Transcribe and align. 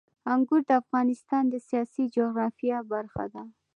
انګور 0.33 0.61
د 0.67 0.71
افغانستان 0.81 1.43
د 1.49 1.55
سیاسي 1.67 2.03
جغرافیه 2.15 2.77
برخه 2.91 3.25
ده. 3.33 3.43